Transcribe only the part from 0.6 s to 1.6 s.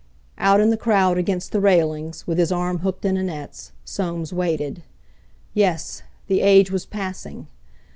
the crowd against the